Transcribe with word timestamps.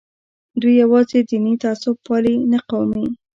دوی 0.61 0.73
یوازې 0.83 1.19
دیني 1.29 1.53
تعصب 1.63 1.95
پالي 2.05 2.35
نه 2.51 2.59
قومي. 2.69 3.05